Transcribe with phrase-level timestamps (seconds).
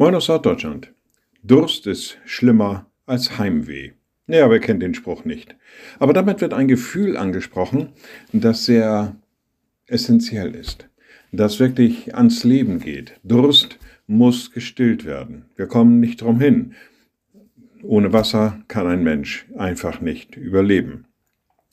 [0.00, 0.92] Moin aus Norddeutschland.
[1.42, 3.90] Durst ist schlimmer als Heimweh.
[4.28, 5.56] Ja, wer kennt den Spruch nicht?
[5.98, 7.88] Aber damit wird ein Gefühl angesprochen,
[8.32, 9.16] das sehr
[9.88, 10.88] essentiell ist,
[11.32, 13.18] das wirklich ans Leben geht.
[13.24, 15.46] Durst muss gestillt werden.
[15.56, 16.76] Wir kommen nicht drum hin.
[17.82, 21.06] Ohne Wasser kann ein Mensch einfach nicht überleben.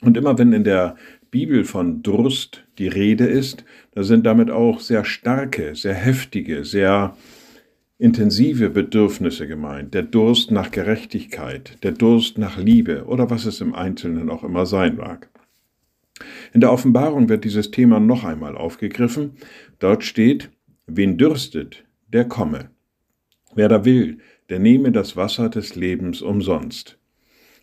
[0.02, 0.96] Und immer wenn in der
[1.30, 7.16] Bibel von Durst die Rede ist, da sind damit auch sehr starke, sehr heftige, sehr
[7.98, 13.74] intensive Bedürfnisse gemeint, der Durst nach Gerechtigkeit, der Durst nach Liebe oder was es im
[13.74, 15.30] Einzelnen auch immer sein mag.
[16.54, 19.32] In der Offenbarung wird dieses Thema noch einmal aufgegriffen.
[19.80, 20.50] Dort steht,
[20.88, 22.70] wen dürstet, der komme.
[23.54, 24.20] Wer da will,
[24.50, 26.98] der nehme das Wasser des Lebens umsonst.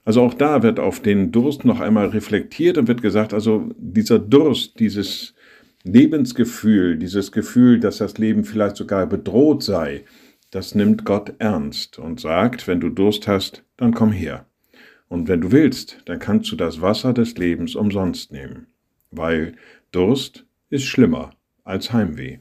[0.05, 4.19] Also auch da wird auf den Durst noch einmal reflektiert und wird gesagt, also dieser
[4.19, 5.35] Durst, dieses
[5.85, 10.05] Lebensgefühl, dieses Gefühl, dass das Leben vielleicht sogar bedroht sei,
[10.53, 14.47] das nimmt Gott ernst und sagt, wenn du Durst hast, dann komm her.
[15.09, 18.69] Und wenn du willst, dann kannst du das Wasser des Lebens umsonst nehmen,
[19.11, 19.56] weil
[19.91, 21.31] Durst ist schlimmer
[21.64, 22.39] als Heimweh.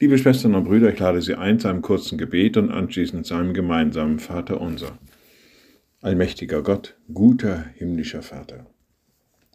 [0.00, 3.34] Liebe Schwestern und Brüder, ich lade Sie ein zu einem kurzen Gebet und anschließend zu
[3.34, 4.98] einem gemeinsamen Vater unser.
[6.00, 8.66] Allmächtiger Gott, guter himmlischer Vater.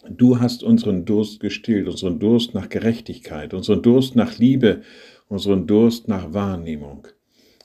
[0.07, 4.81] Du hast unseren Durst gestillt, unseren Durst nach Gerechtigkeit, unseren Durst nach Liebe,
[5.27, 7.07] unseren Durst nach Wahrnehmung.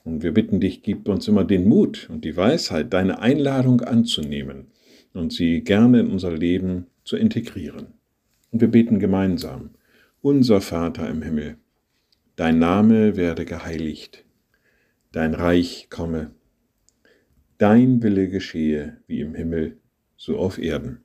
[0.02, 4.66] Und wir bitten dich, gib uns immer den Mut und die Weisheit, deine Einladung anzunehmen
[5.14, 7.94] und sie gerne in unser Leben zu integrieren.
[8.50, 9.70] Und wir beten gemeinsam,
[10.20, 11.56] unser Vater im Himmel,
[12.36, 14.24] dein Name werde geheiligt,
[15.12, 16.32] dein Reich komme,
[17.58, 19.78] dein Wille geschehe wie im Himmel,
[20.16, 21.04] so auf Erden.